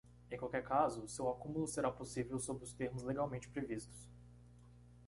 [0.31, 4.09] Em qualquer caso, o seu acúmulo será possível sob os termos legalmente previstos.